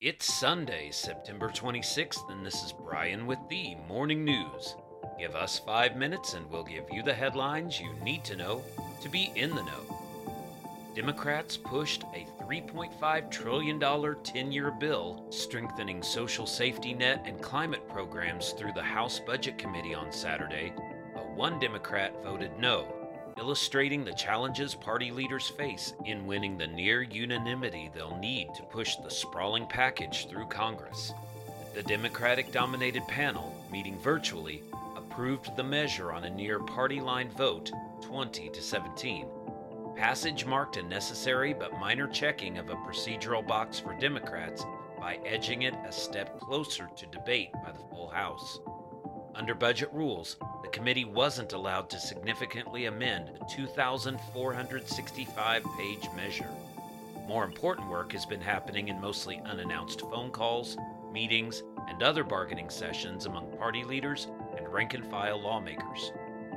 [0.00, 4.76] It's Sunday, September 26th, and this is Brian with the Morning News.
[5.18, 8.62] Give us five minutes and we'll give you the headlines you need to know
[9.02, 9.98] to be in the know.
[10.94, 13.80] Democrats pushed a $3.5 trillion
[14.22, 19.96] 10 year bill strengthening social safety net and climate programs through the House Budget Committee
[19.96, 20.72] on Saturday,
[21.12, 22.97] but one Democrat voted no
[23.38, 28.96] illustrating the challenges party leaders face in winning the near unanimity they'll need to push
[28.96, 31.12] the sprawling package through Congress.
[31.74, 34.62] The Democratic dominated panel, meeting virtually,
[34.96, 37.70] approved the measure on a near party line vote
[38.02, 39.26] 20 to 17.
[39.96, 44.64] Passage marked a necessary but minor checking of a procedural box for Democrats
[44.98, 48.58] by edging it a step closer to debate by the full House.
[49.38, 56.50] Under budget rules, the committee wasn't allowed to significantly amend a 2,465 page measure.
[57.28, 60.76] More important work has been happening in mostly unannounced phone calls,
[61.12, 66.10] meetings, and other bargaining sessions among party leaders and rank and file lawmakers.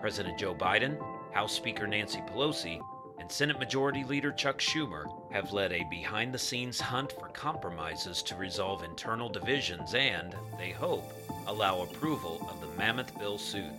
[0.00, 0.98] President Joe Biden,
[1.32, 2.80] House Speaker Nancy Pelosi,
[3.18, 8.22] and Senate Majority Leader Chuck Schumer have led a behind the scenes hunt for compromises
[8.22, 11.10] to resolve internal divisions and, they hope,
[11.46, 13.72] allow approval of the mammoth bill soon.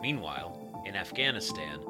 [0.00, 1.80] Meanwhile, in Afghanistan,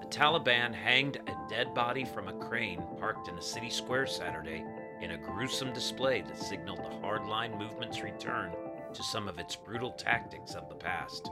[0.00, 4.64] the Taliban hanged a dead body from a crane parked in a city square Saturday
[5.00, 8.52] in a gruesome display that signaled the hardline movement's return
[8.94, 11.30] to some of its brutal tactics of the past.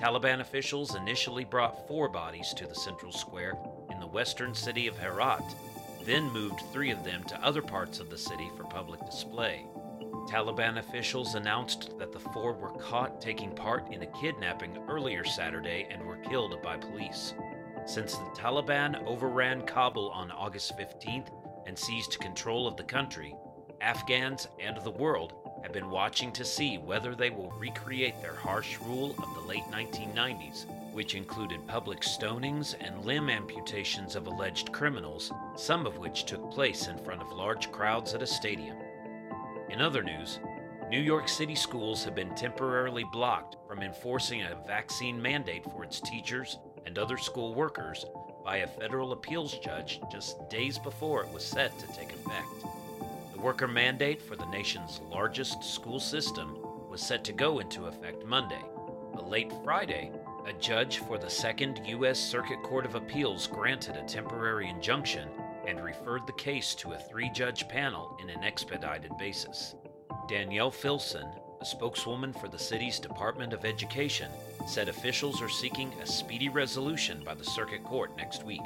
[0.00, 3.54] Taliban officials initially brought four bodies to the central square
[3.96, 5.42] in the western city of Herat,
[6.04, 9.64] then moved three of them to other parts of the city for public display.
[10.28, 15.86] Taliban officials announced that the four were caught taking part in a kidnapping earlier Saturday
[15.90, 17.32] and were killed by police.
[17.86, 21.30] Since the Taliban overran Kabul on August 15th
[21.66, 23.34] and seized control of the country,
[23.80, 28.78] Afghans and the world have been watching to see whether they will recreate their harsh
[28.80, 30.66] rule of the late 1990s,
[30.96, 36.86] which included public stonings and limb amputations of alleged criminals, some of which took place
[36.86, 38.78] in front of large crowds at a stadium.
[39.68, 40.38] In other news,
[40.88, 46.00] New York City schools have been temporarily blocked from enforcing a vaccine mandate for its
[46.00, 46.56] teachers
[46.86, 48.06] and other school workers
[48.42, 52.48] by a federal appeals judge just days before it was set to take effect.
[53.34, 56.56] The worker mandate for the nation's largest school system
[56.88, 58.64] was set to go into effect Monday,
[59.12, 60.10] but late Friday,
[60.46, 62.20] a judge for the Second U.S.
[62.20, 65.28] Circuit Court of Appeals granted a temporary injunction
[65.66, 69.74] and referred the case to a three judge panel in an expedited basis.
[70.28, 71.26] Danielle Filson,
[71.60, 74.30] a spokeswoman for the city's Department of Education,
[74.68, 78.62] said officials are seeking a speedy resolution by the Circuit Court next week.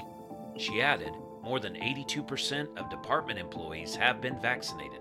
[0.58, 5.00] She added, more than 82% of department employees have been vaccinated.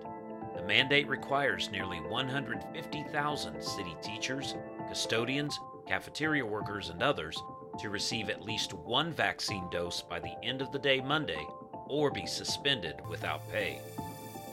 [0.56, 4.56] The mandate requires nearly 150,000 city teachers,
[4.88, 7.42] custodians, cafeteria workers, and others
[7.80, 11.44] to receive at least one vaccine dose by the end of the day Monday
[11.88, 13.80] or be suspended without pay.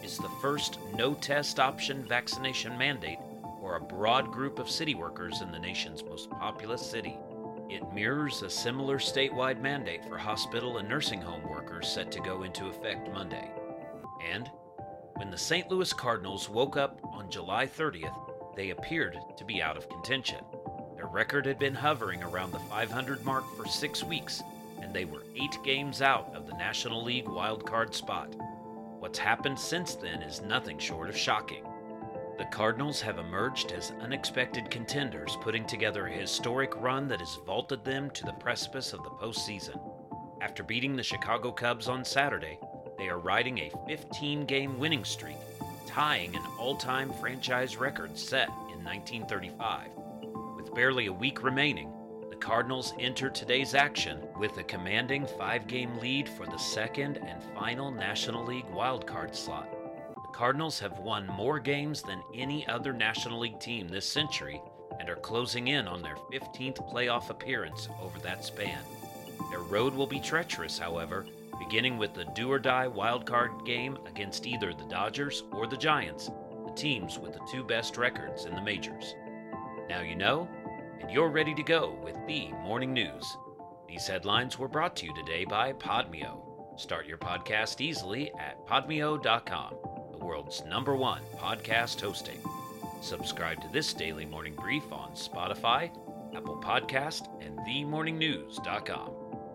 [0.02, 3.18] It's the first no test option vaccination mandate
[3.60, 7.18] for a broad group of city workers in the nation's most populous city.
[7.68, 12.44] It mirrors a similar statewide mandate for hospital and nursing home workers set to go
[12.44, 13.50] into effect Monday.
[14.32, 14.50] And
[15.16, 15.70] when the St.
[15.70, 20.42] Louis Cardinals woke up on July 30th, they appeared to be out of contention.
[21.16, 24.42] Record had been hovering around the 500 mark for six weeks
[24.82, 28.34] and they were eight games out of the National League wildcard spot.
[28.98, 31.64] What's happened since then is nothing short of shocking.
[32.36, 37.82] The Cardinals have emerged as unexpected contenders, putting together a historic run that has vaulted
[37.82, 39.80] them to the precipice of the postseason.
[40.42, 42.58] After beating the Chicago Cubs on Saturday,
[42.98, 45.38] they are riding a 15 game winning streak,
[45.86, 50.05] tying an all time franchise record set in 1935.
[50.66, 51.92] With barely a week remaining,
[52.28, 57.40] the Cardinals enter today's action with a commanding five game lead for the second and
[57.54, 59.70] final National League wildcard slot.
[60.16, 64.60] The Cardinals have won more games than any other National League team this century
[64.98, 68.80] and are closing in on their 15th playoff appearance over that span.
[69.50, 71.26] Their road will be treacherous, however,
[71.60, 76.28] beginning with the do or die wildcard game against either the Dodgers or the Giants,
[76.66, 79.14] the teams with the two best records in the majors.
[79.88, 80.48] Now you know,
[81.00, 83.36] and you're ready to go with the morning news.
[83.88, 86.42] These headlines were brought to you today by Podmeo.
[86.78, 89.74] Start your podcast easily at podmeo.com,
[90.12, 92.38] the world's number one podcast hosting.
[93.00, 95.90] Subscribe to this daily morning brief on Spotify,
[96.34, 99.10] Apple Podcast, and themorningnews.com.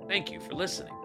[0.08, 1.01] Thank you for listening.